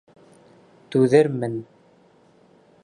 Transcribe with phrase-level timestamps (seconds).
[0.95, 1.61] Түҙермен!